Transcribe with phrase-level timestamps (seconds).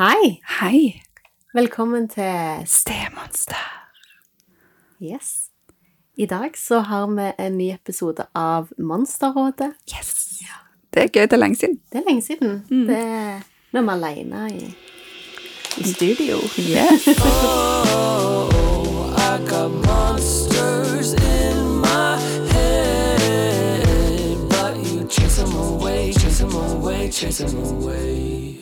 [0.00, 0.40] Hei!
[0.60, 1.02] Hei,
[1.54, 3.88] Velkommen til stemonster.
[5.02, 5.50] Yes.
[6.16, 9.72] I dag så har vi en ny episode av Monsterrådet.
[9.92, 10.40] Yes!
[10.94, 11.80] Det er gøy, det er lenge siden.
[11.92, 12.64] Det er lenge siden.
[12.88, 13.40] Det er
[13.72, 14.74] når vi er alene i,
[15.76, 16.36] i studio.
[16.56, 17.06] Yes.
[19.20, 22.16] I got monsters in my
[22.52, 28.59] head, but you chase them away, chase them away, chase them away.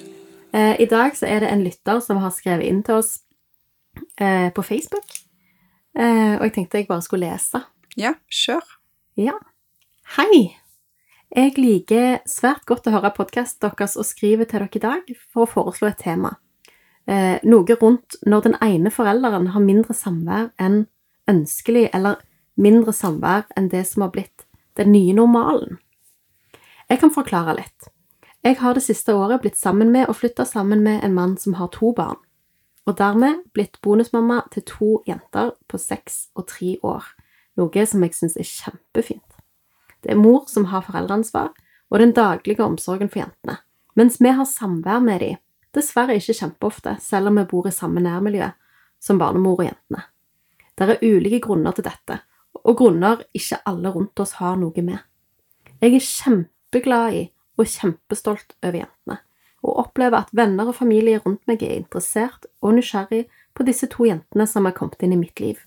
[0.53, 3.19] Eh, I dag så er det en lytter som har skrevet inn til oss
[4.21, 5.09] eh, på Facebook.
[5.99, 7.61] Eh, og jeg tenkte jeg bare skulle lese.
[7.99, 8.65] Ja, kjør.
[9.19, 9.37] Ja.
[10.17, 10.55] Hei!
[11.37, 15.45] Jeg liker svært godt å høre podkasten deres og skriver til dere i dag for
[15.45, 16.39] å foreslå et tema.
[17.09, 20.83] Noe rundt når den ene forelderen har mindre samvær enn
[21.29, 22.17] ønskelig, eller
[22.57, 24.45] mindre samvær enn det som har blitt
[24.81, 25.79] den nye normalen.
[26.89, 27.93] Jeg kan forklare litt.
[28.47, 31.57] Jeg har det siste året blitt sammen med og flytta sammen med en mann som
[31.59, 32.19] har to barn,
[32.87, 37.03] og dermed blitt bonusmamma til to jenter på seks og tre år,
[37.59, 39.27] noe som jeg syns er kjempefint.
[40.03, 41.51] Det er mor som har foreldreansvar
[41.91, 43.59] og den daglige omsorgen for jentene,
[43.99, 45.33] mens vi har samvær med de,
[45.75, 48.53] dessverre ikke kjempeofte, selv om vi bor i samme nærmiljø
[49.03, 50.05] som barnemor og jentene.
[50.79, 52.21] Det er ulike grunner til dette,
[52.55, 55.03] og grunner ikke alle rundt oss har noe med.
[55.83, 57.25] Jeg er kjempeglad i
[57.59, 59.19] og kjempestolt over jentene,
[59.67, 63.27] og opplever at venner og familie rundt meg er interessert og nysgjerrig
[63.59, 65.59] på disse to jentene som har kommet inn i mitt liv.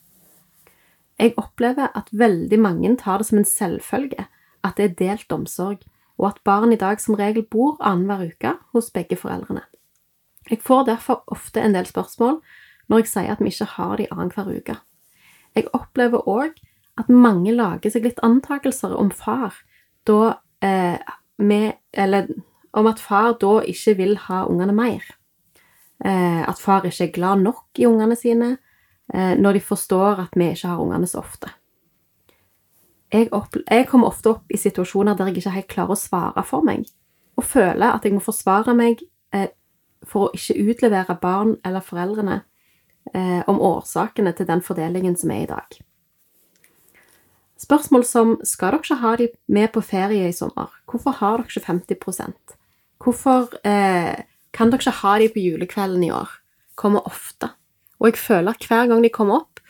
[1.19, 4.25] Jeg opplever at veldig mange tar det som en selvfølge
[4.66, 5.84] at det er delt omsorg,
[6.17, 9.64] og at barn i dag som regel bor annenhver uke hos begge foreldrene.
[10.50, 12.42] Jeg får derfor ofte en del spørsmål
[12.89, 14.75] når jeg sier at vi ikke har de annenhver uke.
[15.56, 16.58] Jeg opplever òg
[17.00, 19.56] at mange lager seg litt antakelser om far,
[20.08, 21.00] da eh,
[21.42, 22.28] med, eller
[22.72, 25.03] om at far da ikke vil ha ungene mer.
[26.06, 28.56] Eh, at far ikke er glad nok i ungene sine
[29.14, 31.52] eh, når de forstår at vi ikke har ungene så ofte.
[33.12, 36.44] Jeg, opp, jeg kommer ofte opp i situasjoner der jeg ikke helt klarer å svare
[36.47, 36.88] for meg,
[37.35, 39.03] og føler at jeg må forsvare meg
[39.35, 39.50] eh,
[40.07, 42.40] for å ikke utlevere barn eller foreldrene
[43.13, 45.81] eh, om årsakene til den fordelingen som er i dag.
[47.62, 50.72] Spørsmål som skal dere ikke ha de med på ferie i sommer?
[50.90, 52.56] Hvorfor har dere ikke 50%
[53.02, 54.22] Hvorfor eh,
[54.54, 56.30] kan dere ikke ha de på julekvelden i år?
[56.76, 57.52] Kommer ofte.
[58.00, 59.62] Og jeg føler at hver gang de kommer opp,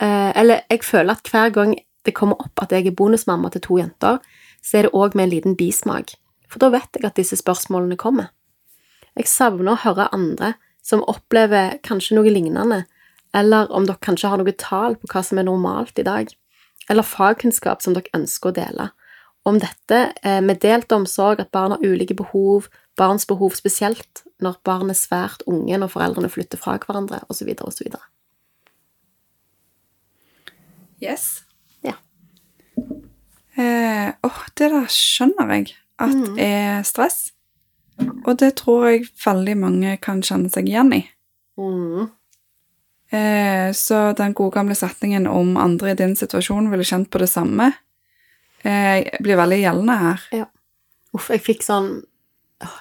[0.00, 1.74] eh, eller jeg føler at hver gang
[2.04, 4.20] det kommer opp at jeg er bonusmamma til to jenter,
[4.64, 6.16] så er det òg med en liten bismak.
[6.48, 8.32] For da vet jeg at disse spørsmålene kommer.
[9.16, 12.84] Jeg savner å høre andre som opplever kanskje noe lignende,
[13.36, 16.32] eller om dere kanskje har noe tall på hva som er normalt i dag
[16.88, 18.90] eller fagkunnskap som dere ønsker å dele.
[19.48, 24.58] Om dette eh, med delt omsorg, at barn har ulike behov, barns behov spesielt når
[24.64, 27.94] barn er svært unge når foreldrene flytter fra hverandre, osv., osv.
[31.00, 31.42] Yes.
[31.82, 31.94] Ja.
[33.56, 36.38] Eh, åh, det der skjønner jeg at Mm.
[36.38, 37.32] er stress.
[38.26, 41.08] Og det tror jeg veldig mange kan kjenne seg igjen i.
[41.58, 42.10] Mm.
[43.10, 47.30] Eh, så den gode gamle setningen om andre i din situasjon ville kjent på det
[47.30, 47.72] samme,
[48.62, 50.48] eh, blir veldig gjeldende her.
[51.12, 52.04] Uff, jeg fikk sånn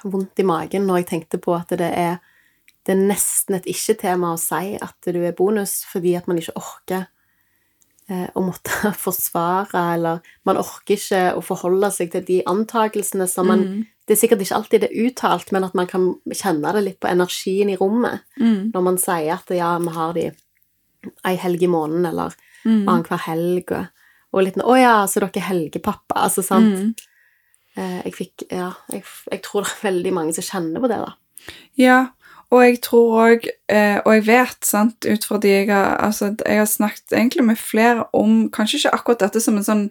[0.03, 2.19] vondt i magen når jeg tenkte på at det er,
[2.85, 6.57] det er nesten et ikke-tema å si at du er bonus, fordi at man ikke
[6.59, 7.07] orker
[8.09, 13.59] å måtte forsvare, eller man orker ikke å forholde seg til de antakelsene som man
[13.69, 13.79] Mm.
[14.09, 16.99] Det er sikkert ikke alltid det er uttalt, men at man kan kjenne det litt
[16.99, 18.71] på energien i rommet Mm.
[18.73, 20.23] når man sier at ja, vi har de
[21.29, 22.33] ei helg i måneden, eller
[22.65, 22.87] Mm.
[22.89, 23.85] annenhver helg, og,
[24.33, 26.75] og litt Å ja, så dere er helgepappa, altså, sant?
[26.75, 26.95] Mm.
[27.77, 30.97] Eh, jeg fikk Ja, jeg, jeg tror det er veldig mange som kjenner på det,
[31.05, 31.13] da.
[31.77, 31.99] Ja,
[32.51, 36.31] og jeg tror òg, eh, og jeg vet, sant, ut fra de jeg har Altså,
[36.45, 39.89] jeg har snakket egentlig med flere om Kanskje ikke akkurat dette som en sånn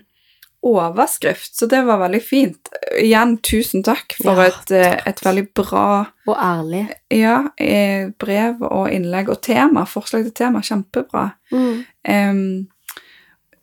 [0.66, 2.68] overskrift, så det var veldig fint.
[2.98, 5.04] Igjen, tusen takk for Ja, et, takk.
[5.06, 5.84] et veldig bra
[6.26, 6.88] Og ærlig.
[7.14, 9.84] ja, eh, brev og innlegg og tema.
[9.86, 10.58] Forslag til tema.
[10.60, 11.28] Kjempebra.
[11.52, 11.84] Mm.
[12.08, 12.68] Um,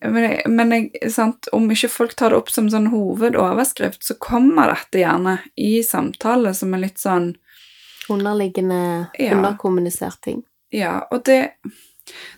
[0.05, 4.15] men jeg, men jeg, sant, om ikke folk tar det opp som sånn hovedoverskrift, så
[4.21, 7.33] kommer dette gjerne i samtale som en litt sånn
[8.09, 9.35] Underliggende, Ja.
[9.35, 10.43] underkommunisert ting.
[10.71, 11.51] Ja, og det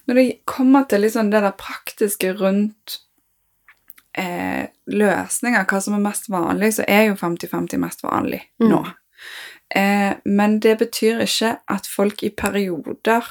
[0.07, 2.99] Når det kommer til liksom det der praktiske rundt
[4.17, 8.69] eh, løsninger, hva som er mest vanlig, så er jo 50-50 mest vanlig Mm.
[8.69, 8.85] nå.
[9.75, 13.21] Eh, men det betyr ikke at folk i perioder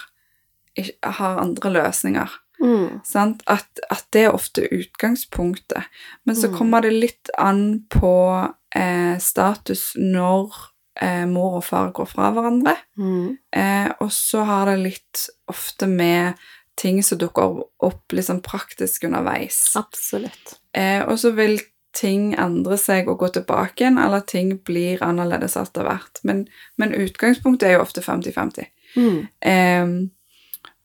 [1.03, 2.29] har andre løsninger.
[2.61, 3.00] Mm.
[3.05, 3.43] Sant?
[3.47, 5.85] At, at det er ofte utgangspunktet.
[6.27, 6.59] Men så Mm.
[6.59, 10.53] kommer det litt an på eh, status når
[11.02, 12.76] eh, mor og far går fra hverandre.
[12.98, 13.37] Mm.
[13.56, 16.40] Eh, og så har det litt ofte med
[16.76, 19.60] ting som dukker opp litt sånn praktisk underveis.
[19.81, 20.58] Absolutt.
[20.76, 21.58] Eh, og så vil
[21.96, 26.20] ting endre seg og gå tilbake igjen, eller ting blir annerledes etter hvert.
[26.28, 26.44] Men,
[26.76, 28.69] men utgangspunktet er jo ofte 50-50.
[28.96, 29.22] Mm.
[29.40, 29.96] Eh,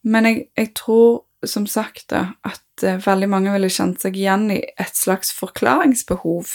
[0.02, 4.50] men jeg, jeg tror som sagt da, at eh, veldig mange ville kjent seg igjen
[4.54, 6.54] i et slags forklaringsbehov.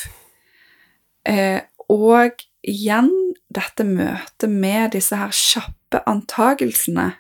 [1.26, 1.60] Eh,
[1.92, 3.10] og igjen
[3.54, 7.12] dette møtet med disse her kjappe antagelsene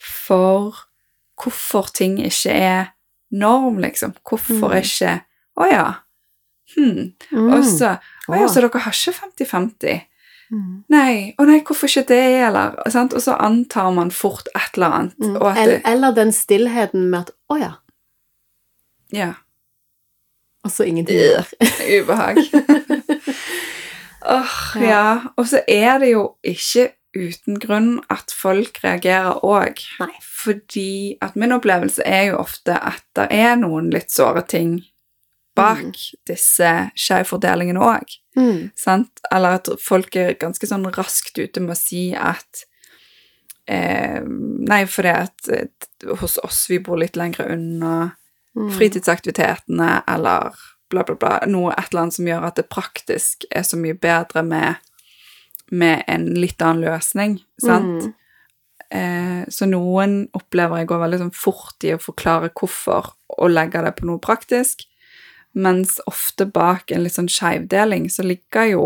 [0.00, 0.86] for
[1.40, 2.92] hvorfor ting ikke er
[3.30, 4.14] norm, liksom.
[4.26, 4.78] Hvorfor Mm.
[4.82, 5.20] ikke
[5.60, 5.94] Å ja.
[6.76, 7.12] Hm.
[7.32, 7.52] Mm.
[7.52, 10.06] Og så Å ja, så dere har ikke 50-50?
[10.50, 10.84] Mm.
[10.88, 13.12] Nei, å nei, hvorfor ikke det, eller sant?
[13.14, 15.18] Og så antar man fort et eller annet.
[15.18, 15.36] Mm.
[15.36, 17.76] Eller, det, eller den stillheten med at 'å ja',
[19.12, 19.34] ja,
[20.64, 21.16] og så ingenting
[22.02, 22.36] ubehag.
[24.22, 24.82] Åh, Ja.
[24.88, 25.20] ja.
[25.36, 29.80] Og så er det jo ikke uten grunn at folk reagerer òg.
[30.22, 34.82] Fordi at min opplevelse er jo ofte at det er noen litt såre ting
[35.56, 35.92] bak Mm.
[36.26, 38.06] disse skjevfordelingene òg.
[38.36, 38.70] Mm.
[38.76, 39.10] Sant?
[39.32, 42.64] Eller at folk er ganske sånn raskt ute med å si at
[43.66, 45.66] eh, Nei, fordi at eh,
[46.20, 48.12] hos oss vi bor litt lenger unna
[48.56, 48.70] Mm.
[48.72, 50.50] fritidsaktivitetene, eller
[50.90, 51.34] bla, bla, bla.
[51.50, 54.80] Noe et eller annet som gjør at det praktisk er så mye bedre med,
[55.70, 57.38] med en litt annen løsning.
[57.62, 58.08] Sant?
[58.08, 58.16] Mm.
[58.90, 63.84] Eh, så noen opplever jeg går veldig sånn fort i å forklare hvorfor, og legge
[63.86, 64.82] det på noe praktisk,
[65.54, 68.84] mens ofte bak en litt sånn skjevdeling så ligger jo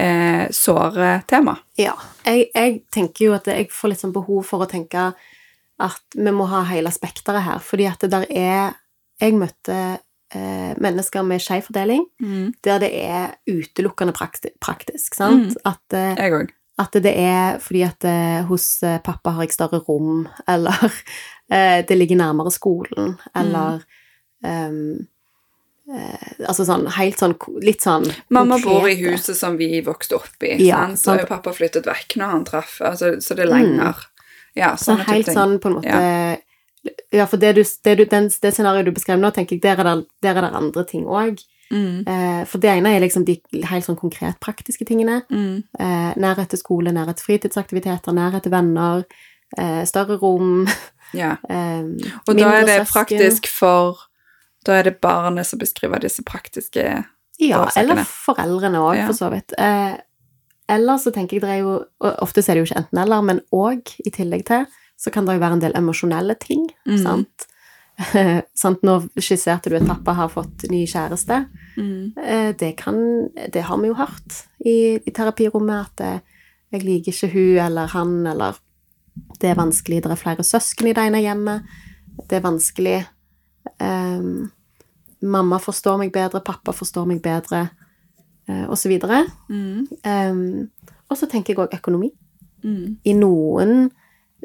[0.00, 1.58] eh, såre tema.
[1.80, 1.94] Ja.
[2.24, 5.10] Jeg, jeg tenker jo at jeg får litt sånn behov for å tenke
[5.84, 8.80] at vi må ha hele spekteret her, fordi at det der er
[9.22, 9.74] Jeg møtte
[10.80, 12.04] mennesker med skeiv fordeling
[12.64, 15.54] der det er utelukkende prakti praktisk, sant?
[15.54, 15.64] Mm.
[15.64, 16.50] At, eh, Jeg òg.
[16.78, 20.74] at det er fordi at eh, hos eh, pappa har jeg større rom, eller
[21.50, 23.84] eh, det ligger nærmere skolen, eller
[24.44, 25.06] ehm,
[25.90, 30.42] eh, Altså sånn helt sånn Litt sånn Mamma bor i huset som vi vokste opp
[30.42, 30.98] i, Ja, sant?
[30.98, 31.28] så sant.
[31.28, 33.94] pappa flyttet vekk når han traff, altså, så det er lenger.
[34.56, 35.34] Ja, Så sånne type helt ting.
[35.34, 36.36] sånn på en måte Ja,
[37.30, 39.84] for det, du, det, du, den, det scenarioet du beskrev nå, tenker jeg, der er
[39.88, 41.42] det, der er det andre ting òg.
[41.72, 45.22] Mm, Eh, for det ene er liksom de helt sånn konkret praktiske tingene.
[45.30, 49.04] mm, Eh, nærhet til skole, nærhet til fritidsaktiviteter, nærhet til venner,
[49.58, 50.66] eh, større rom
[51.14, 51.36] ja.
[51.50, 51.82] eh,
[52.28, 52.92] Og da er det søsken.
[52.92, 53.98] praktisk for
[54.66, 57.48] Da er det barnet som beskriver disse praktiske årsakene.
[57.48, 59.06] Ja, eller foreldrene òg, Ja.
[59.06, 59.52] for så vidt.
[59.58, 59.96] Eh,
[60.68, 63.82] eller så tenker jeg det er jo Ofte er det jo ikke enten-eller, men òg
[64.06, 66.66] i tillegg til så kan det jo være en del emosjonelle ting.
[66.88, 66.98] Mm.
[67.02, 67.46] Sant?
[68.62, 68.82] sant?
[68.86, 71.44] Nå skisserte du at pappa har fått ny kjæreste.
[71.76, 76.20] Mm, Eh, det kan Det har vi jo hørt i, i terapirommet, at eh,
[76.72, 78.58] jeg liker ikke hun eller han, eller
[79.40, 81.62] det er vanskelig, det er flere søsken i det ene hjemmet,
[82.30, 83.04] det er vanskelig
[83.80, 84.50] um,
[85.24, 87.68] Mamma forstår meg bedre, pappa forstår meg bedre,
[88.48, 89.24] eh, og så videre.
[89.48, 90.68] mm, um,
[91.08, 92.10] og så tenker jeg òg økonomi.
[92.62, 93.90] mm, I noen,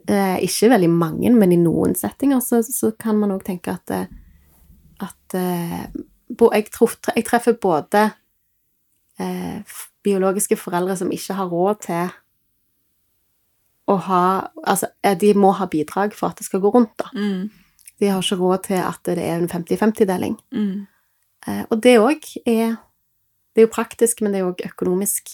[0.08, 3.92] eh, ikke veldig mange, men i noen settinger så, så kan man òg tenke at,
[3.92, 4.08] eh,
[5.04, 5.86] at eh,
[6.30, 8.06] jeg, tror, jeg treffer både
[9.20, 12.12] eh, biologiske foreldre som ikke har råd til
[13.90, 14.24] å ha
[14.66, 17.10] Altså, eh, de må ha bidrag for at det skal gå rundt, da.
[17.14, 17.50] mm,
[18.00, 20.38] De har ikke råd til at det er en 50-50-deling.
[20.52, 20.88] mm.
[21.48, 22.76] Eh, og det òg er
[23.56, 25.32] Det er jo praktisk, men det er òg økonomisk.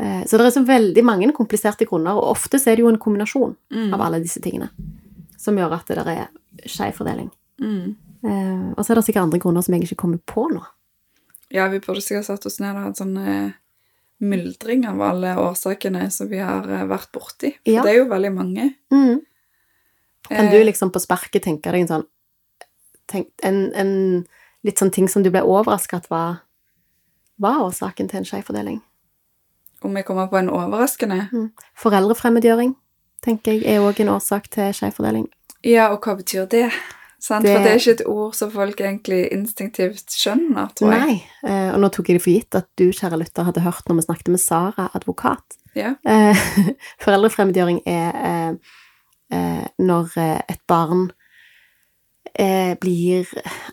[0.00, 2.98] Eh, så det er så veldig mange kompliserte grunner, og ofte er det jo en
[2.98, 3.92] kombinasjon Mm.
[3.94, 4.70] av alle disse tingene
[5.38, 6.28] som gjør at det er
[6.66, 7.30] skeiv fordeling.
[7.60, 7.96] Mm.
[8.24, 10.62] Eh, og så er det sikkert andre grunner som jeg ikke kommer på nå.
[11.50, 13.52] Ja, vi burde sikkert satt oss ned og hatt sånn
[14.24, 17.52] myldring av alle årsakene som vi har eh, vært borti.
[17.64, 17.82] For Ja.
[17.82, 18.74] det er jo veldig mange.
[18.90, 19.20] Mm.
[20.28, 22.06] Kan du liksom på sparket tenke deg en sånn
[23.06, 24.26] tenk, en, en
[24.64, 26.40] litt sånn ting som du ble overraska at var,
[27.38, 28.80] var årsaken til en skeiv fordeling?
[29.84, 31.50] Om jeg kommer på en overraskende Mm.
[31.76, 32.74] Foreldrefremmedgjøring
[33.24, 35.26] tenker jeg er òg en årsak til skjevfordeling.
[35.64, 36.70] Ja, og hva betyr det?
[37.24, 37.44] Sant?
[37.44, 41.00] Det- For det er ikke et ord som folk egentlig instinktivt skjønner, tror jeg.
[41.00, 43.84] Nei, eh, og nå tok jeg det for gitt at du, kjære lytter, hadde hørt
[43.88, 45.56] når vi snakket med Sara, advokat.
[45.74, 45.94] Ja.
[46.04, 46.34] Eh,
[47.04, 48.54] foreldrefremmedgjøring er eh,
[49.32, 51.10] eh, når eh, et barn
[52.38, 53.24] eh, blir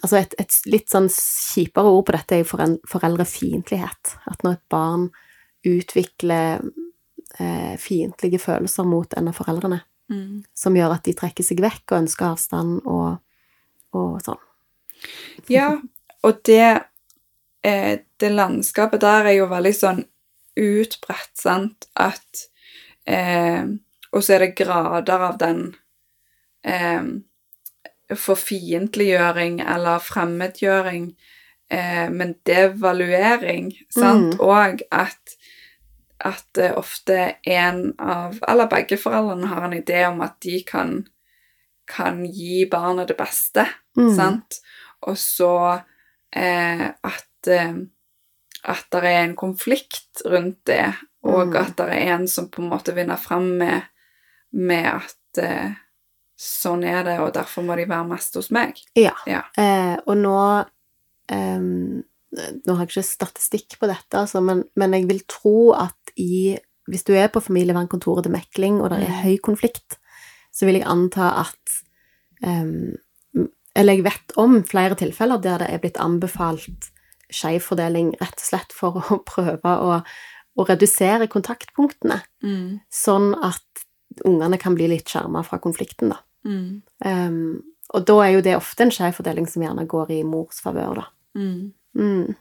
[0.04, 4.16] Altså et, et litt sånn kjipere ord på dette er jo foreldrefiendtlighet.
[4.32, 5.10] At når et barn
[5.66, 6.62] utvikler
[7.40, 10.44] eh, fiendtlige følelser mot en av foreldrene, Mm.
[10.54, 13.20] som gjør at de trekker seg vekk og ønsker avstand og,
[13.96, 14.42] og sånn.
[15.48, 15.78] Ja,
[16.24, 16.84] og det,
[17.64, 20.04] eh, det landskapet der er jo veldig sånn
[20.60, 22.48] utbredt, sant, at
[23.08, 23.64] eh,
[24.14, 25.76] Og så er det grader av den
[26.66, 27.04] eh,
[28.12, 31.14] forfiendtliggjøring eller fremmedgjøring,
[31.70, 34.40] eh, men devaluering, sant, Mm.
[34.42, 35.36] og at
[36.26, 41.08] at ofte en av, eller begge foreldrene har en idé om at de kan,
[41.88, 44.16] kan gi barnet det beste, Mm.
[44.16, 44.60] sant?
[45.04, 45.82] Og så
[46.34, 47.74] eh, at, eh,
[48.64, 51.56] at det er en konflikt rundt det, og Mm.
[51.60, 53.82] at det er en som på en måte vinner fram med,
[54.54, 55.72] med at eh,
[56.40, 58.80] sånn er det, og derfor må de være mest hos meg.
[58.96, 59.12] Ja.
[59.28, 59.42] Ja.
[59.58, 60.66] Eh, og nå
[61.30, 66.14] ehm, Nå har jeg ikke statistikk på dette, altså, men, men jeg vil tro at
[66.18, 66.58] i
[66.90, 69.22] Hvis du er på familievernkontoret til mekling, og det er Mm.
[69.24, 69.98] høy konflikt,
[70.52, 71.76] så vil jeg anta at
[72.44, 72.96] um,
[73.76, 76.90] Eller jeg vet om flere tilfeller der det er blitt anbefalt
[77.32, 80.02] skjevfordeling rett og slett for å prøve å,
[80.60, 82.18] å redusere kontaktpunktene,
[82.92, 83.86] sånn at
[84.28, 86.18] ungene kan bli litt skjerma fra konflikten, da.
[86.44, 86.82] Mm.
[87.06, 87.62] Um,
[87.94, 91.06] og da er jo det ofte en skjevfordeling som gjerne går i mors favør, da.
[91.40, 91.72] Mm.
[91.98, 92.36] Mm.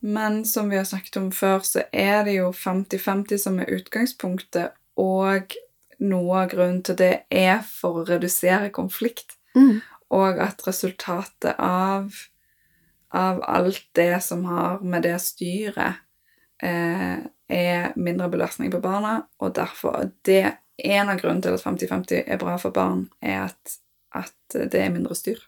[0.00, 4.76] Men som vi har snakket om før, så er det jo 50-50 som er utgangspunktet,
[4.98, 5.54] og
[5.98, 9.80] noe av grunnen til det er for å redusere konflikt, Mm.
[10.10, 12.12] og at resultatet av,
[13.10, 15.94] av alt det som har med det styret,
[16.62, 22.22] eh, er mindre belastning på barna, og derfor det En av grunnene til at 50-50
[22.26, 23.78] er bra for barn, er at,
[24.14, 25.40] at det er mindre styr.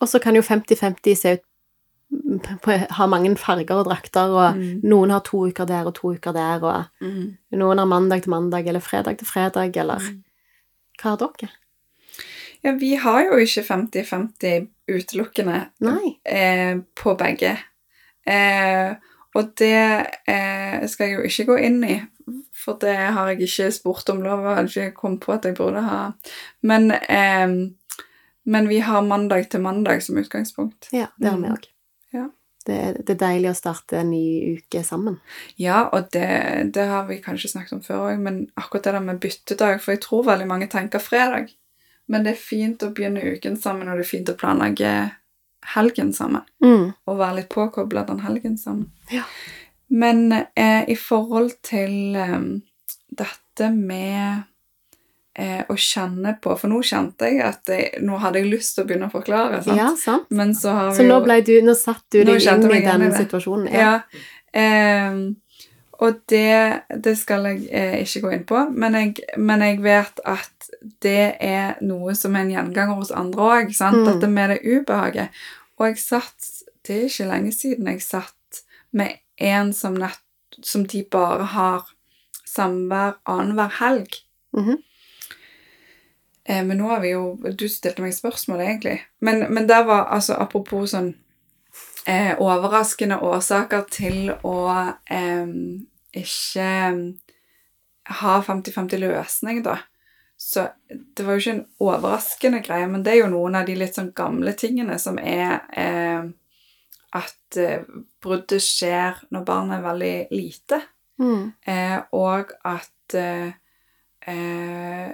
[0.00, 1.42] Og så kan jo 50-50 se ut
[2.62, 4.80] på- ha mange farger og drakter, og Mm.
[4.84, 6.84] noen har to uker der og to uker der, og
[7.52, 10.22] noen har mandag til mandag eller fredag til fredag, eller Mm.
[11.02, 11.48] hva har dere?
[12.64, 15.66] Ja, vi har jo ikke 50-50 utelukkende
[16.26, 17.58] eh, på begge.
[18.26, 18.94] Eh,
[19.34, 22.02] og det eh, skal jeg jo ikke gå inn i,
[22.52, 25.54] for det har jeg ikke spurt om lov, og har ikke kommet på at jeg
[25.54, 26.10] burde ha.
[26.62, 27.70] Men, eh,
[28.44, 30.88] men vi har mandag til mandag som utgangspunkt.
[30.92, 31.52] Ja, det har vi Mm.
[31.54, 31.64] òg.
[32.68, 35.14] Det, er- det er deilig å starte en ny uke sammen.
[35.56, 36.26] Ja, og det,
[36.76, 39.94] det har vi kanskje snakket om før òg, men akkurat det der med byttedag For
[39.94, 41.48] jeg tror veldig mange tenker fredag.
[42.08, 44.92] Men det er fint å begynne uken sammen, og det er fint å planlegge
[45.74, 46.44] helgen sammen.
[46.64, 46.92] Mm.
[47.06, 48.86] og være litt påkobla den helgen sammen.
[49.12, 49.24] Ja.
[49.88, 52.38] Men eh, i forhold til eh,
[53.08, 54.42] dette med
[55.38, 58.84] eh, å kjenne på For nå kjente jeg at jeg, nå hadde jeg lyst til
[58.84, 59.78] å begynne å forklare, sant?
[59.78, 60.30] Ja, sant.
[60.34, 62.80] men så har Så vi nå, jo ble du, nå satt du deg inn i
[62.86, 63.68] den situasjonen.
[63.72, 63.92] Ja.
[64.52, 65.22] ehm,
[65.98, 70.20] og det, det skal jeg eh, ikke gå inn på, men jeg, men jeg vet
[70.30, 70.68] at
[71.02, 73.72] det er noe som er en gjenganger hos andre òg.
[73.74, 74.04] Mm.
[74.06, 75.42] Dette med det ubehaget.
[75.78, 76.54] Og jeg satt
[76.86, 78.62] Det er ikke lenge siden jeg satt
[78.96, 80.22] med en som, nett,
[80.64, 81.90] som de bare har
[82.48, 84.22] samvær annenhver helg.
[84.56, 84.78] Mhm.
[86.48, 88.98] Eh, men nå har vi jo Du stilte meg spørsmål, egentlig.
[89.20, 91.12] Men, men der var altså Apropos sånn
[92.08, 94.56] eh, overraskende årsaker til å
[95.12, 95.50] eh,
[96.16, 96.70] ikke
[98.18, 99.76] ha 50-50 løsning, da.
[100.40, 103.74] Så det var jo ikke en overraskende greie, men det er jo noen av de
[103.76, 106.30] litt sånn gamle tingene som er eh,
[107.18, 107.84] at eh,
[108.22, 110.80] bruddet skjer når barnet er veldig lite.
[111.18, 111.50] Mm.
[111.66, 113.50] Eh, og at eh,
[114.30, 115.10] eh,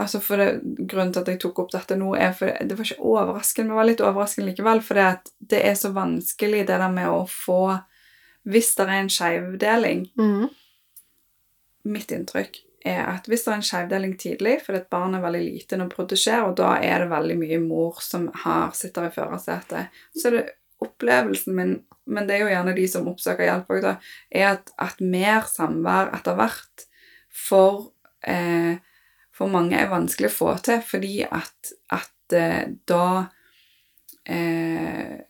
[0.00, 0.48] Altså for det,
[0.88, 3.80] Grunnen til at jeg tok opp dette nå, er for det var ikke overraskende, men
[3.80, 4.82] var litt overraskende likevel.
[4.84, 7.78] For det, at det er så vanskelig, det der med å få
[8.42, 10.50] Hvis det er en skjevdeling Mm.
[11.82, 15.42] Mitt inntrykk er at hvis det er en skjevdeling tidlig, fordi et barn er veldig
[15.42, 19.14] lite når bruddet skjer, og da er det veldig mye mor som har, sitter i
[19.14, 20.44] førersetet, så er det
[20.82, 21.74] opplevelsen min,
[22.10, 23.88] men det er jo gjerne de som oppsøker hjelp òg,
[24.34, 26.86] er at, at mer samvær etter hvert
[27.32, 27.92] for,
[28.26, 28.82] eh,
[29.32, 33.04] for mange er vanskelig å få til, fordi at, at eh, da
[34.28, 35.20] eh,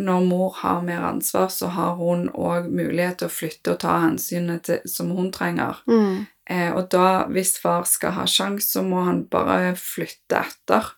[0.00, 3.96] når mor har mer ansvar, så har hun òg mulighet til å flytte og ta
[4.04, 5.82] hensynet til, som hun trenger.
[5.90, 6.26] Mm.
[6.50, 10.94] Eh, og da, hvis far skal ha sjans, så må han bare flytte etter.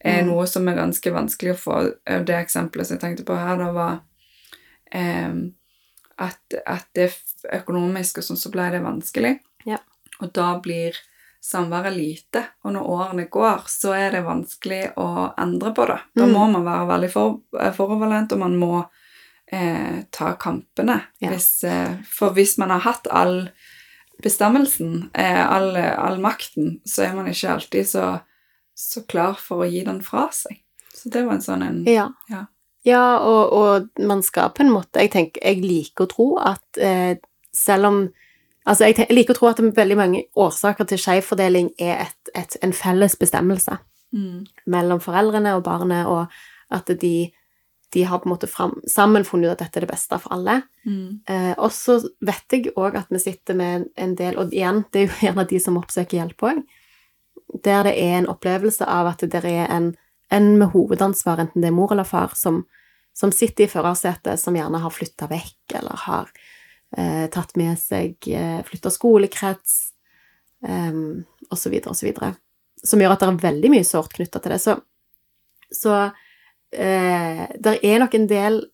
[0.00, 0.28] Eh, Mm.
[0.30, 1.76] Noe som er ganske vanskelig å få.
[2.06, 4.00] Eh, Det eksempelet som jeg tenkte på her, da var
[4.92, 5.34] eh,
[6.18, 9.38] at, at det økonomiske økonomisk og sånn, så ble det vanskelig.
[9.66, 9.78] Ja.
[10.20, 10.94] Og da blir
[11.46, 15.98] samværet lite, og når årene går, så er det vanskelig å endre på det.
[16.18, 16.32] Da Mm.
[16.34, 18.86] må man være veldig for, eh, foroverlent, og man må
[19.52, 20.96] eh, ta kampene.
[21.22, 21.30] Ja.
[21.30, 23.48] Hvis, eh, for hvis man har hatt all
[24.22, 28.20] bestemmelsen, eh, all, all makten, så er man ikke alltid så,
[28.74, 30.58] så klar for å gi den fra seg.
[30.96, 32.08] Så det var en sånn en Ja.
[32.32, 32.46] Ja.
[32.86, 36.78] Ja, og, og man skal på en måte Jeg tenker, jeg liker å tro at
[36.78, 37.16] eh,
[37.52, 37.96] selv om
[38.66, 42.74] Altså, jeg, liker å tro at veldig mange årsaker til skjevfordeling er et, et, en
[42.74, 43.78] felles bestemmelse
[44.66, 46.26] mellom foreldrene og barnet, og
[46.74, 47.28] at de,
[47.94, 50.34] de har på en måte fram, sammen funnet ut at dette er det beste for
[50.34, 50.60] alle.
[50.86, 51.20] Mm.
[51.28, 54.84] Eh, og så vet jeg òg at vi sitter med en, en del Og igjen,
[54.92, 56.64] det er jo gjerne de som oppsøker hjelp òg.
[57.64, 59.92] Der det er en opplevelse av at det er en,
[60.34, 62.64] en med hovedansvar, enten det er mor eller far, som,
[63.14, 66.32] som sitter i førersetet, som gjerne har flytta vekk, eller har
[66.96, 69.76] eh, tatt med seg eh, Flytta skolekrets,
[70.66, 71.02] eh,
[71.52, 72.34] så videre.
[72.86, 74.60] Som gjør at det er veldig mye sårt knytta til det.
[74.62, 74.76] Så,
[75.74, 75.96] så
[76.72, 78.64] eh, det er nok en del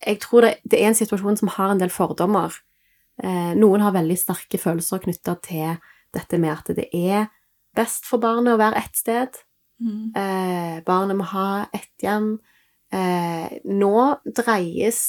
[0.00, 2.54] Jeg tror det, det er en situasjon som har en del fordommer.
[3.20, 5.74] Eh, noen har veldig sterke følelser knytta til
[6.14, 7.28] dette med at det er
[7.76, 9.36] best for barnet å være ett sted.
[9.80, 10.12] Mm.
[10.16, 12.38] Eh, barnet må ha ett hjem.
[12.90, 15.02] Eh, nå dreies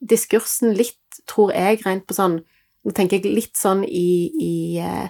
[0.00, 2.42] diskursen litt, tror jeg, rent på sånn
[2.86, 5.08] Nå tenker jeg litt sånn i, i, eh,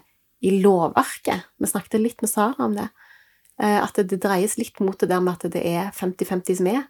[0.49, 1.43] i lovverket.
[1.61, 2.87] Vi snakket litt med Sara om det.
[3.61, 6.71] Eh, at det, det dreies litt mot det der med at det er 50-50 som
[6.73, 6.87] er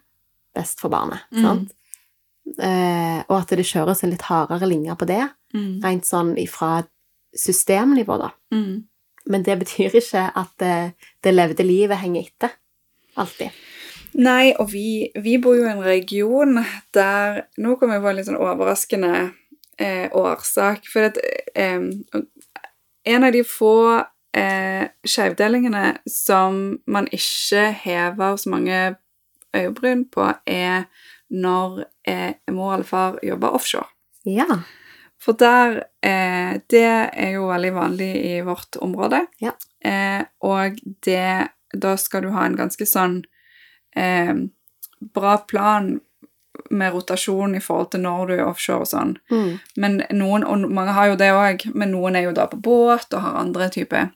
[0.55, 1.25] best for barnet.
[1.35, 1.43] Mm.
[1.43, 1.75] Sant?
[2.55, 5.25] Eh, og at det kjøres en litt hardere linje på det,
[5.55, 5.81] Mm.
[5.83, 6.85] rent sånn ifra
[7.35, 8.31] systemnivå, da.
[8.51, 8.83] Mm.
[9.27, 12.55] Men det betyr ikke at det, det levde livet henger etter.
[13.17, 13.51] Alltid.
[14.17, 16.57] Nei, og vi, vi bor jo i en region
[16.95, 19.11] der Nå kommer jeg på en litt sånn overraskende
[19.77, 20.87] eh, årsak.
[20.89, 21.19] For at
[21.53, 21.83] eh,
[23.07, 23.75] en av de få
[24.37, 28.81] eh, skjevdelingene som man ikke hever så mange
[29.57, 30.89] øyebryn på, er
[31.29, 33.89] når eh, mor eller far jobber offshore.
[34.25, 34.63] Ja.
[35.21, 36.83] For der eh, Det
[37.13, 39.25] er jo veldig vanlig i vårt område.
[39.41, 39.53] Ja.
[39.85, 43.21] Eh, og det Da skal du ha en ganske sånn
[43.97, 44.35] eh,
[45.13, 45.95] bra plan
[46.73, 49.11] med rotasjon i forhold til når du er offshore og sånn.
[49.31, 49.51] Mm.
[49.77, 53.13] Men noen, og mange har jo det òg, men noen er jo da på båt
[53.13, 54.09] og har andre typer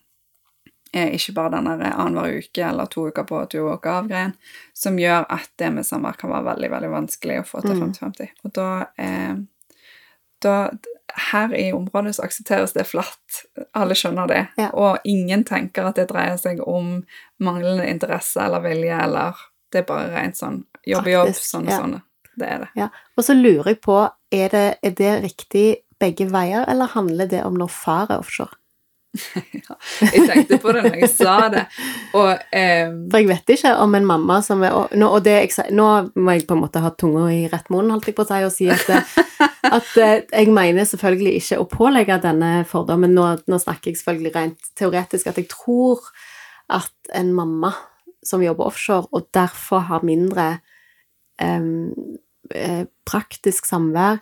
[0.93, 4.33] eh, Ikke bare den annenhver uke eller to uker på to uker av-greien,
[4.73, 7.93] som gjør at det med samvær kan være veldig veldig vanskelig å få til Mm.
[7.93, 8.33] 50-50.
[8.43, 9.35] Og da, eh,
[10.41, 10.55] da
[11.31, 13.41] Her i området så aksepteres det flatt.
[13.75, 14.47] Alle skjønner det.
[14.57, 14.69] Ja.
[14.71, 17.03] Og ingen tenker at det dreier seg om
[17.37, 19.35] manglende interesse eller vilje, eller
[19.71, 21.83] Det er bare rent sånn jobb i jobb, sånn og ja.
[21.83, 21.99] sånn.
[22.41, 22.89] Det er det.
[23.17, 23.99] Og så lurer jeg på,
[24.33, 25.67] er det, er det riktig
[26.01, 28.57] begge veier, eller handler det om når far er offshore?
[30.13, 31.65] Jeg tenkte på det når jeg sa det,
[32.15, 35.33] og eh, For jeg vet ikke om en mamma som er og nå, og det,
[35.41, 38.23] jeg, nå må jeg på en måte ha tunga i rett munn, holdt jeg på
[38.23, 39.11] å si, og si at,
[39.77, 43.11] at eh, jeg mener selvfølgelig ikke å pålegge denne fordommen.
[43.17, 46.07] Nå, nå snakker jeg selvfølgelig rent teoretisk, at jeg tror
[46.71, 47.73] at en mamma
[48.23, 50.47] som jobber offshore, og derfor har mindre
[51.41, 54.21] eh, praktisk samvær,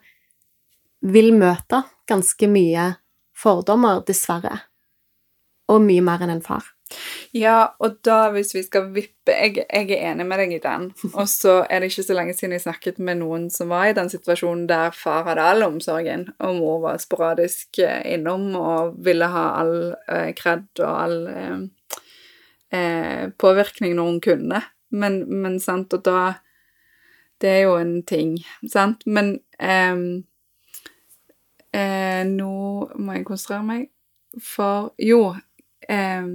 [1.00, 2.94] vil møte ganske mye
[3.38, 4.66] fordommer, dessverre.
[5.70, 6.66] Og mye mer enn en far.
[7.38, 10.88] Ja, og da hvis vi skal vippe jeg, jeg er enig med deg i den.
[11.12, 13.98] Og så er det ikke så lenge siden jeg snakket med noen som var i
[13.98, 19.30] den situasjonen der far hadde all omsorgen, og mor var sporadisk eh, innom og ville
[19.30, 19.76] ha all
[20.10, 21.60] eh, og all eh,
[22.72, 24.62] eh, påvirkning når hun kunne.
[24.90, 26.34] Men, men sant, og da
[27.40, 28.34] Det er jo en ting,
[28.68, 29.06] sant?
[29.08, 29.96] Men eh,
[31.72, 32.56] eh, nå
[33.00, 33.86] må jeg konsentrere meg.
[34.44, 35.38] For jo,
[35.88, 36.28] eh,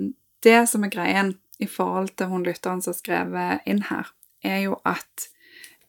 [0.45, 4.09] det som er greien i forhold til hun lytteren som har skrevet inn her,
[4.41, 5.29] er jo at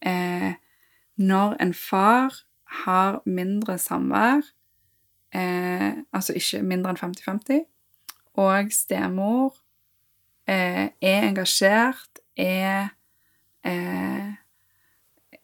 [0.03, 0.59] eh,
[1.15, 2.35] når en far
[2.83, 4.43] har mindre samvær,
[5.35, 7.63] eh, altså ikke mindre enn 50-50,
[8.35, 9.55] og stemor
[10.47, 12.89] er engasjert, er
[13.65, 14.33] eh,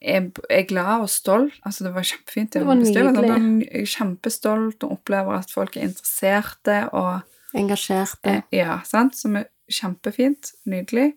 [0.01, 1.57] er, er glad og stolt.
[1.65, 2.53] Altså, det var kjempefint.
[2.53, 3.65] Det var nydelig.
[3.65, 8.29] Jeg er kjempestolt og opplever at folk er interesserte og Engasjerte.
[8.29, 9.17] Eh, ja, sant?
[9.19, 11.11] Som er kjempefint, nydelig.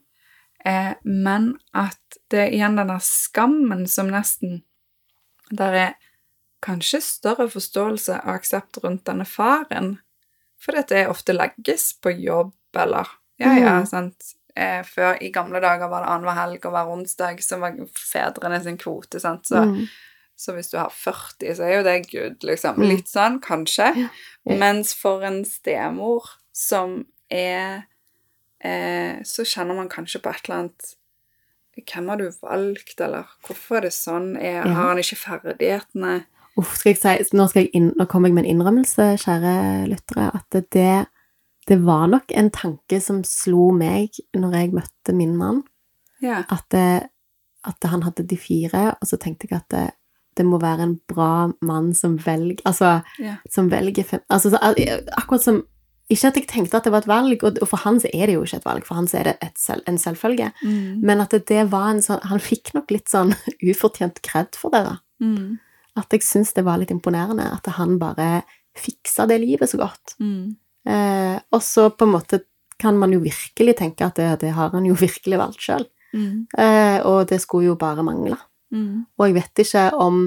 [0.66, 4.62] Eh, men at det er igjen denne skammen som nesten
[5.52, 5.90] Der er
[6.64, 9.98] kanskje større forståelse og aksept rundt denne faren.
[10.58, 13.86] For dette ofte legges på jobb, eller Ja, ja, Mm.
[13.86, 14.34] sant.
[14.56, 18.62] Eh, før i gamle dager var det annenhver helg og hver onsdag som var fedrene
[18.62, 19.44] sin kvote, sant.
[19.46, 19.88] Så Mm.
[20.36, 22.76] så hvis du har 40, så er jo det Gud, liksom.
[22.76, 22.88] Mm.
[22.88, 23.96] Litt sånn, kanskje.
[23.96, 24.08] Ja.
[24.46, 24.56] Ja.
[24.58, 27.84] Mens for en stemor som er
[28.60, 30.94] eh, Så kjenner man kanskje på et eller annet
[31.76, 34.36] Hvem har du valgt, eller hvorfor er det sånn?
[34.40, 34.74] Er, Ja.
[34.74, 36.24] Har han ikke ferdighetene?
[36.56, 39.88] Uff, skal jeg si, nå, skal jeg inn, nå kommer jeg med en innrømmelse, kjære
[39.90, 41.06] lyttere, at det,
[41.68, 45.62] det var nok en tanke som slo meg når jeg møtte min mann,
[46.20, 46.44] Ja.
[46.48, 47.08] at, det,
[47.64, 49.90] at han hadde de fire, og så tenkte jeg at det,
[50.36, 53.36] det må være en bra mann som velger Altså, Ja.
[53.50, 54.58] som velger fem, altså, så,
[55.16, 55.62] Akkurat som
[56.10, 58.26] Ikke at jeg tenkte at det var et valg, og, og for han så er
[58.26, 61.00] det jo ikke et valg, for han så er det et selv, en selvfølge, Mm.
[61.02, 63.32] men at det, det var en sånn Han fikk nok litt sånn
[63.70, 64.98] ufortjent kred for det, da.
[65.24, 65.58] Mm.
[65.96, 68.42] At jeg syns det var litt imponerende at han bare
[68.76, 70.16] fiksa det livet så godt.
[70.20, 70.56] Mm.
[70.84, 72.42] Eh, og så på en måte
[72.80, 75.86] kan man jo virkelig tenke at det, det har han jo virkelig valgt sjøl.
[76.14, 76.46] Mm.
[76.58, 78.38] Eh, og det skulle jo bare mangle.
[78.74, 79.06] Mm.
[79.18, 80.26] Og jeg vet ikke om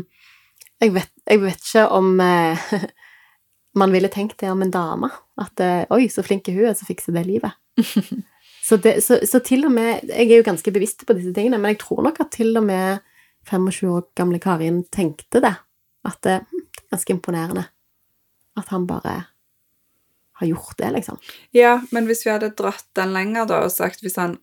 [0.78, 2.74] Jeg vet, jeg vet ikke om eh,
[3.82, 5.10] man ville tenkt det om en dame.
[5.42, 7.56] At eh, oi, så flink hun er som fikser det livet.
[8.68, 11.58] så, det, så, så til og med Jeg er jo ganske bevisst på disse tingene,
[11.58, 13.02] men jeg tror nok at til og med
[13.50, 15.56] 25 år gamle Karin tenkte det.
[16.06, 17.66] At hm, det er ganske imponerende.
[18.58, 19.24] At han bare
[20.40, 21.20] har gjort det, liksom.
[21.56, 24.38] Ja, men hvis vi hadde dratt den lenger da, og sagt hvis han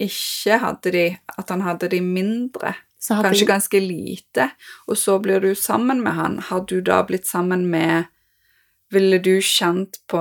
[0.00, 1.06] ikke hadde de,
[1.38, 3.50] at han hadde de mindre, Så hadde kanskje de...
[3.52, 4.50] ganske lite,
[4.86, 8.12] og så blir du sammen med han, har du da blitt sammen med
[8.94, 10.20] Ville du kjent på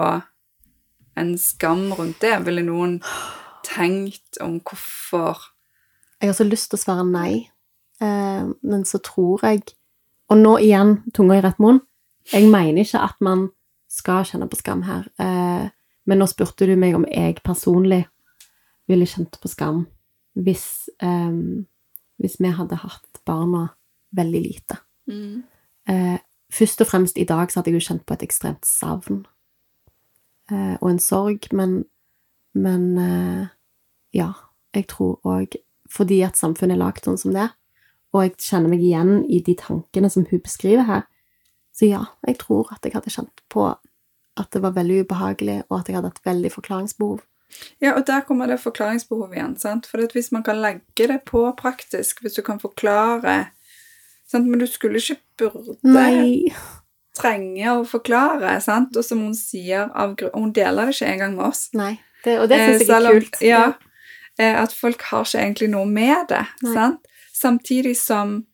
[1.15, 2.39] en skam rundt det?
[2.47, 2.95] Ville noen
[3.61, 5.51] tenkt om hvorfor
[6.21, 7.31] jeg har så lyst til å svare nei,
[8.01, 9.75] eh, men så tror jeg
[10.31, 11.83] Og nå igjen, tunga i rett munn.
[12.31, 13.51] Jeg mener ikke at man
[13.95, 15.07] skal kjenne på skam her.
[15.21, 15.69] Eh,
[16.05, 18.03] men nå spurte du meg om jeg personlig
[18.89, 19.85] ville kjent på skam
[20.35, 21.33] hvis, eh,
[22.21, 23.69] hvis vi hadde hatt barna
[24.15, 24.79] veldig lite.
[25.87, 26.17] Eh,
[26.51, 29.25] først og fremst i dag så hadde jeg jo kjent på et ekstremt savn
[30.51, 31.83] eh, og en sorg, men,
[32.53, 33.47] men eh,
[34.15, 34.31] ja,
[34.75, 35.57] jeg tror òg
[35.91, 37.49] fordi at samfunnet er lagd sånn som det,
[38.15, 41.03] og jeg kjenner meg igjen i de tankene som hun beskriver her,
[41.75, 43.67] så ja, jeg tror at jeg hadde kjent på
[44.37, 47.21] at det var veldig ubehagelig, og at jeg hadde et veldig forklaringsbehov.
[47.81, 49.57] Ja, og der kommer det forklaringsbehovet igjen.
[49.57, 49.85] sant?
[49.87, 53.47] For at hvis man kan legge det på praktisk, hvis du kan forklare
[54.27, 54.47] sant?
[54.49, 56.51] Men du skulle ikke burde Nei!
[57.15, 58.95] trenge å forklare, sant?
[58.97, 61.69] Og som hun sier, av, gru- hun deler det ikke engang med oss.
[61.73, 61.93] Nei.
[62.25, 63.41] Det, og det syns jeg Eh, er om- kult.
[63.41, 63.73] Ja,
[64.39, 66.45] eh, at folk har ikke egentlig noe med det.
[66.73, 66.99] Sant?
[67.33, 68.45] Samtidig som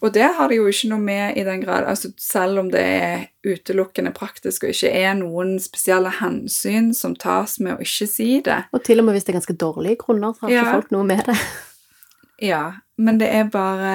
[0.00, 2.80] Og det har de jo ikke noe med i den grad altså Selv om det
[2.80, 8.30] er utelukkende praktisk og ikke er noen spesielle hensyn som tas med å ikke si
[8.44, 8.62] det.
[8.72, 11.08] Og til og med hvis det er ganske dårlige grunner, så har ikke folk noe
[11.12, 11.36] med det.
[12.40, 12.64] Ja,
[12.96, 13.94] men det er bare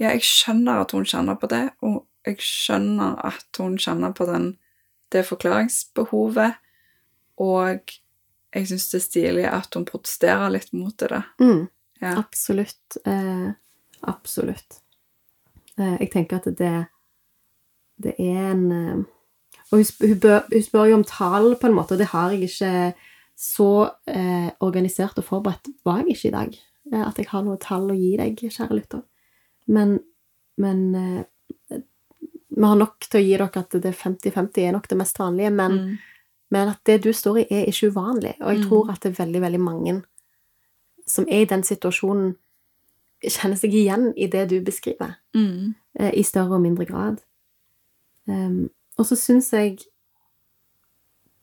[0.00, 4.26] Ja, jeg skjønner at hun kjenner på det, og jeg skjønner at hun kjenner på
[4.26, 4.56] den,
[5.14, 6.56] det forklaringsbehovet,
[7.40, 7.94] og
[8.52, 11.22] jeg syns det er stilig at hun protesterer litt mot det.
[11.40, 11.68] Mm.
[12.02, 12.16] Ja.
[12.18, 12.98] Absolutt.
[13.06, 13.52] Eh,
[14.08, 14.80] absolutt.
[15.78, 16.72] Eh, jeg tenker at det,
[18.02, 19.02] det er en eh,
[19.72, 22.42] Og hun, sp- hun, spør jo om tall, på en måte, og det har jeg
[22.50, 22.94] ikke
[23.42, 23.68] så
[24.06, 26.58] eh, organisert og forberedt var jeg ikke i dag.
[26.92, 29.02] Eh, at jeg har noe tall å gi deg, kjære lytter.
[29.72, 29.96] Men,
[30.60, 31.80] men eh,
[32.52, 35.18] vi har nok til å gi dere at det er 50-50 er nok det mest
[35.18, 35.98] vanlige, men Mm.
[36.52, 38.34] men at det du står i, er ikke uvanlig.
[38.42, 38.68] Og jeg Mm.
[38.68, 40.02] tror at det er veldig, veldig mange
[41.08, 42.34] som er i den situasjonen,
[43.30, 45.74] kjenner seg igjen i det du beskriver, Mm.
[45.98, 47.20] eh, i større og mindre grad.
[48.26, 49.78] Um, og så syns jeg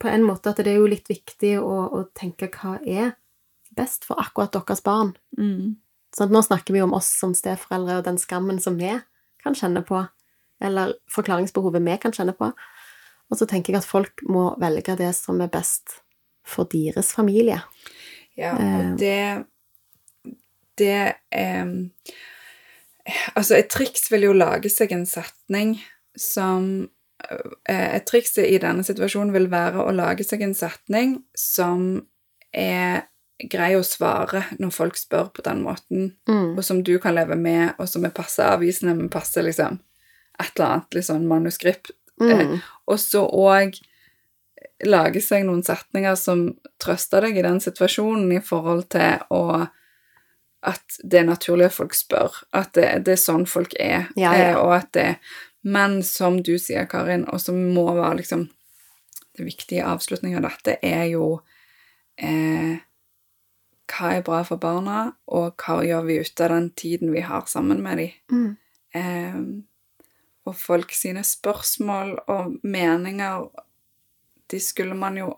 [0.00, 3.14] på en måte at det er jo litt viktig å, å tenke hva er
[3.76, 5.14] best for akkurat deres barn.
[5.38, 5.76] Mm.
[6.16, 8.90] Sånn nå snakker vi om oss som steforeldre og den skammen som vi
[9.44, 10.00] kan kjenne på,
[10.60, 12.50] eller forklaringsbehovet vi kan kjenne på.
[13.30, 16.00] Og så tenker jeg at folk må velge det som er best
[16.42, 17.60] for deres familie.
[18.36, 19.44] Ja, og det
[20.80, 21.66] Det eh,
[23.34, 25.76] Altså, et triks vil jo lage seg en setning
[26.20, 26.66] som
[27.68, 32.02] eh, Et triks i denne situasjonen vil være å lage seg en setning som
[32.52, 33.06] er
[33.50, 36.58] grei å svare når folk spør på den måten, Mm.
[36.58, 39.78] og som du kan leve med, og som er passe avvisende, men passer liksom
[40.40, 41.90] et eller annet liksom manuskript
[42.20, 42.58] Mm.
[42.86, 43.78] og så òg
[44.84, 49.68] lage seg noen setninger som trøster deg i den situasjonen i forhold til å
[50.60, 52.34] At det er naturlig at folk spør.
[52.52, 54.10] At det, det er sånn folk er.
[54.20, 54.50] Ja, ja.
[54.50, 55.08] Eh, og at det
[55.62, 58.48] Men som du sier, Karin, og som må være liksom
[59.36, 61.40] Det viktige avslutningen av dette er jo
[62.16, 62.80] eh,
[63.90, 67.44] Hva er bra for barna, og hva gjør vi ut av den tiden vi har
[67.48, 68.12] sammen med dem?
[68.32, 68.56] Mm.
[68.94, 69.40] Eh,
[70.48, 73.48] og folk sine spørsmål og meninger
[74.50, 75.34] De skulle man jo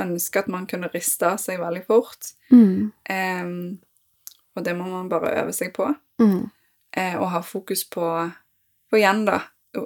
[0.00, 2.32] ønske at man kunne riste av seg veldig fort.
[2.50, 2.90] Mm.
[3.06, 3.50] Eh,
[4.56, 5.88] og det må man bare øve seg på.
[6.22, 6.50] Mm.
[6.96, 8.04] Eh, og ha fokus på
[8.90, 9.40] For igjen, da,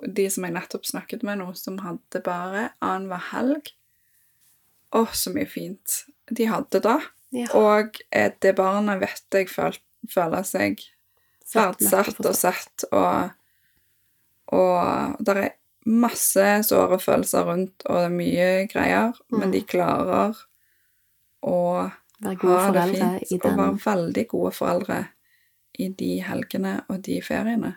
[0.04, 3.70] de som jeg nettopp snakket med nå, som hadde bare annenhver helg
[4.92, 6.98] Å, så mye fint de hadde da.
[7.33, 7.46] Ja.
[7.57, 9.76] Og eh, det barna vet jeg føl
[10.09, 10.81] føler seg
[11.54, 13.31] verdsatt og sett, og,
[14.52, 15.48] og det er
[15.88, 19.52] masse såre følelser rundt, og det er mye greier, men Mm.
[19.52, 20.37] de klarer
[21.42, 21.57] å
[22.24, 24.98] Være gode ha det fint i og være veldig gode foreldre
[25.78, 27.74] i de helgene og de feriene.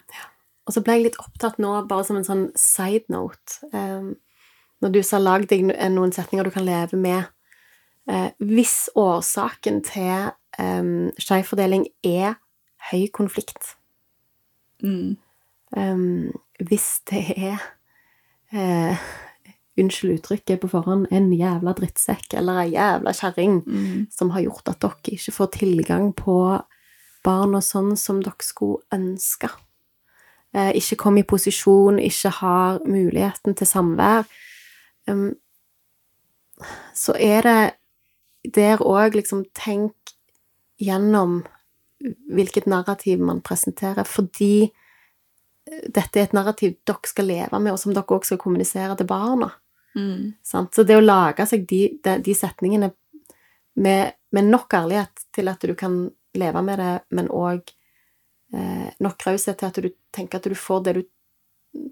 [0.66, 4.16] Og så ble jeg litt opptatt nå, bare som en sånn side note um,
[4.82, 7.30] Når du sa 'lag deg noen setninger du kan leve med'
[8.10, 12.40] uh, Hvis årsaken til um, skjevfordeling er
[12.92, 13.76] høy konflikt
[14.82, 15.18] Mm.
[15.78, 17.60] um, Hvis det er
[18.54, 18.98] eh,
[19.80, 24.08] Unnskyld uttrykket på forhånd, en jævla drittsekk eller ei jævla kjerring Mm.
[24.12, 26.62] som har gjort at dere ikke får tilgang på
[27.24, 29.50] barna sånn som dere skulle ønske.
[30.54, 34.26] Eh, ikke kom i posisjon, ikke har muligheten til samvær.
[35.08, 35.36] Um,
[36.94, 39.94] så er det der òg liksom Tenk
[40.82, 41.46] gjennom
[42.34, 47.80] hvilket narrativ man presenterer, fordi eh, dette er et narrativ dere skal leve med, og
[47.80, 49.52] som dere òg skal kommunisere til barna.
[49.96, 50.34] Mm.
[50.44, 52.92] Så det å lage seg de, de, de setningene
[53.82, 56.04] med, med nok ærlighet til at du kan
[56.38, 57.74] leve med det, men òg
[58.56, 61.04] eh, nok raushet til at du tenker at du får det du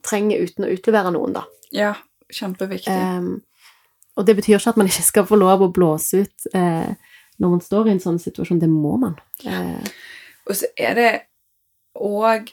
[0.04, 1.46] trenger uten å utlevere noen, da.
[1.76, 1.94] Ja,
[2.36, 2.92] kjempeviktig.
[2.92, 3.42] Um,
[4.20, 6.92] og det betyr ikke at man ikke skal få lov å blåse ut eh,
[7.40, 8.60] når man står i en sånn situasjon.
[8.60, 9.16] Det må man.
[9.48, 9.92] Eh,
[10.50, 11.12] Og så er det
[12.00, 12.52] òg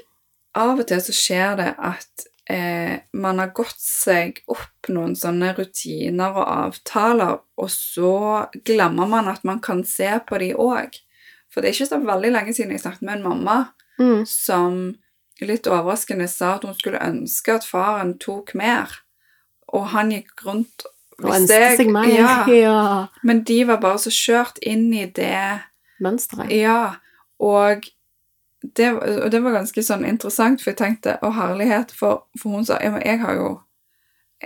[0.57, 5.55] Av og til så skjer det at eh, man har gått seg opp noen sånne
[5.57, 8.13] rutiner og avtaler, og så
[8.65, 11.01] glemmer man at man kan se på de òg.
[11.51, 13.57] For det er ikke så veldig lenge siden jeg snakket med en mamma
[13.99, 14.77] mm, som
[15.41, 18.93] litt overraskende sa at hun skulle ønske at faren tok mer,
[19.73, 20.87] og han gikk rundt
[21.19, 22.09] og hvis ønske jeg- seg mer.
[22.13, 23.07] Ja, ja.
[23.25, 25.63] men de var bare så kjørt inn i det
[26.05, 26.51] Mønsteret.
[26.53, 26.97] ja,
[27.41, 27.87] og
[28.62, 28.88] det,
[29.25, 32.79] og det var ganske sånn interessant, for jeg tenkte, å herlighet, for, for hun sa,
[32.83, 33.61] ja, men jeg har jo,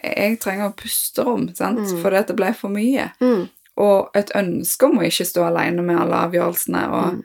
[0.02, 2.02] jeg trenger pusterom, sant, Mm.
[2.02, 5.96] for dette ble for mye, Mm, og et ønske om å ikke stå alene med
[5.98, 7.22] alle avgjørelsene, og mm.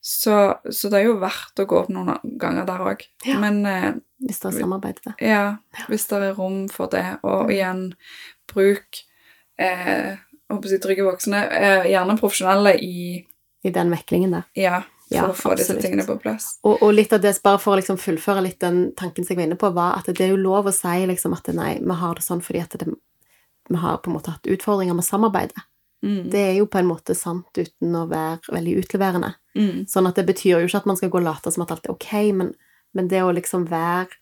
[0.00, 0.36] så,
[0.70, 3.08] så det er jo verdt å gå opp noen ganger der også.
[3.26, 3.38] Ja.
[3.42, 5.14] Men eh, Hvis dere samarbeider det.
[5.26, 5.56] ja,
[5.88, 7.24] hvis det er rom for det, Mm.
[7.32, 7.82] og igjen,
[8.52, 9.02] bruk
[9.58, 10.16] eh,
[10.48, 13.26] jeg håper si trygge voksne, eh, gjerne profesjonelle i,
[13.64, 14.44] I den meklingen der.
[14.56, 16.50] ja, for Ja, å få disse tingene på plass.
[16.66, 19.40] Og, og litt av det, bare for å liksom fullføre litt den tanken som jeg
[19.40, 21.96] var inne på, var at det er jo lov å si liksom at nei, vi
[22.02, 22.92] har det sånn fordi at det,
[23.68, 25.64] vi har på en måte hatt utfordringer med samarbeidet.
[26.04, 26.28] Mm.
[26.30, 29.32] Det er jo på en måte sant uten å være veldig utleverende.
[29.58, 29.86] Mm.
[29.90, 31.88] Sånn at det betyr jo ikke at man skal gå og late som at alt
[31.88, 32.52] er ok, men,
[32.94, 34.12] men det å liksom være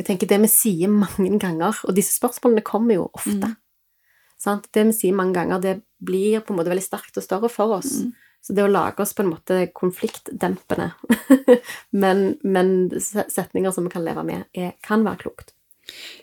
[0.00, 3.50] Jeg tenker det vi sier mange ganger, og disse spørsmålene kommer jo ofte.
[3.50, 3.58] Mm.
[4.40, 4.70] Sant?
[4.72, 7.74] Det vi sier mange ganger, det blir på en måte veldig sterkt og større for
[7.76, 7.98] oss.
[8.00, 8.14] Mm.
[8.40, 10.90] Så det å lage oss på en måte konfliktdempende,
[12.02, 12.70] men, men
[13.04, 15.52] setninger som vi kan leve med, er, kan være klokt.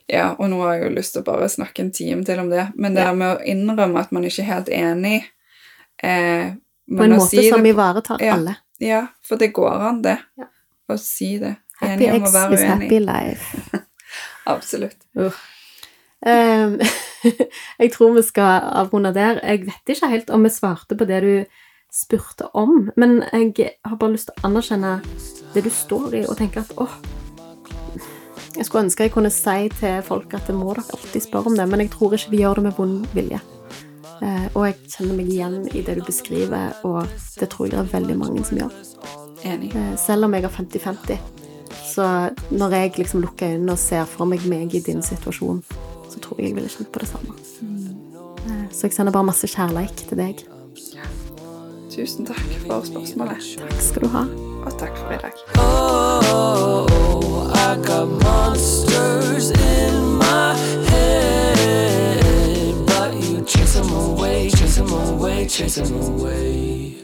[0.10, 2.50] Ja, og nå har jeg jo lyst til å bare snakke en time til om
[2.50, 3.14] det, men det Ja.
[3.14, 5.18] med å innrømme at man ikke er helt enig
[6.04, 6.54] eh,
[6.88, 8.38] På en måte si som ivaretar ja.
[8.38, 8.56] alle.
[8.80, 10.18] Ja, for det går an, det.
[10.40, 10.48] Ja.
[10.88, 11.58] Å si det.
[11.82, 12.70] Happy Enig om å være uenig.
[12.72, 13.82] happy life.
[14.48, 15.04] Absolutt.
[15.14, 16.78] Um,
[17.84, 19.42] jeg tror vi skal avrunde der.
[19.44, 21.34] Jeg vet ikke helt om vi svarte på det du
[21.94, 24.96] spurte om, men jeg har bare lyst til å anerkjenne
[25.54, 26.98] det du står i, og tenke at åh
[28.58, 31.58] Jeg skulle ønske jeg kunne si til folk at det må dere alltid spørre om
[31.60, 33.40] det, men jeg tror ikke vi gjør det med vond vilje.
[34.18, 37.06] Eh, og jeg kjenner meg igjen i det du beskriver, og
[37.38, 38.74] det tror jeg det er veldig mange som gjør.
[39.46, 39.70] Enig.
[39.78, 41.20] Eh, selv om jeg har 50-50.
[41.86, 42.08] Så
[42.50, 45.62] når jeg liksom lukker øynene og ser for meg meg i din situasjon,
[46.10, 47.38] så tror jeg jeg ville kjent på det samme.
[48.48, 50.44] Eh, Så jeg sender bare masse kjærleik til deg.
[51.98, 53.42] Tusen takk for spørsmålet.
[53.58, 54.20] Takk skal du ha.
[54.66, 55.32] Og takk for i dag.
[55.58, 56.86] Oh,
[57.50, 60.54] I got monsters in my
[60.92, 66.97] head, but you chase them away, chase them away, chase them away.